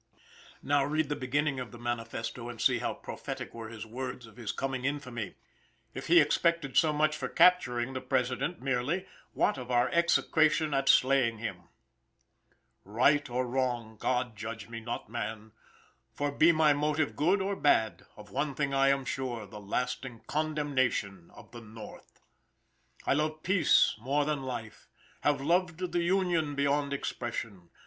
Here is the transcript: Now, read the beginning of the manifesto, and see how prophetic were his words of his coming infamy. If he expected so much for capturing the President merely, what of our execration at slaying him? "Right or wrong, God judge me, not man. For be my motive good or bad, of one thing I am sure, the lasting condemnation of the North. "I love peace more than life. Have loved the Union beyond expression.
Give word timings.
Now, 0.63 0.83
read 0.83 1.09
the 1.09 1.15
beginning 1.15 1.59
of 1.59 1.71
the 1.71 1.77
manifesto, 1.77 2.49
and 2.49 2.59
see 2.59 2.79
how 2.79 2.95
prophetic 2.95 3.53
were 3.53 3.69
his 3.69 3.85
words 3.85 4.25
of 4.25 4.35
his 4.35 4.51
coming 4.51 4.83
infamy. 4.83 5.35
If 5.93 6.07
he 6.07 6.19
expected 6.19 6.75
so 6.75 6.91
much 6.91 7.15
for 7.15 7.27
capturing 7.29 7.93
the 7.93 8.01
President 8.01 8.59
merely, 8.59 9.05
what 9.33 9.59
of 9.59 9.69
our 9.69 9.89
execration 9.89 10.73
at 10.73 10.89
slaying 10.89 11.37
him? 11.37 11.65
"Right 12.83 13.29
or 13.29 13.45
wrong, 13.45 13.95
God 13.95 14.35
judge 14.35 14.69
me, 14.69 14.79
not 14.79 15.07
man. 15.07 15.51
For 16.11 16.31
be 16.31 16.51
my 16.51 16.73
motive 16.73 17.15
good 17.15 17.39
or 17.39 17.55
bad, 17.55 18.07
of 18.17 18.31
one 18.31 18.55
thing 18.55 18.73
I 18.73 18.87
am 18.87 19.05
sure, 19.05 19.45
the 19.45 19.61
lasting 19.61 20.23
condemnation 20.25 21.29
of 21.35 21.51
the 21.51 21.61
North. 21.61 22.21
"I 23.05 23.13
love 23.13 23.43
peace 23.43 23.95
more 23.99 24.25
than 24.25 24.41
life. 24.41 24.87
Have 25.21 25.39
loved 25.41 25.91
the 25.91 26.01
Union 26.01 26.55
beyond 26.55 26.91
expression. 26.91 27.69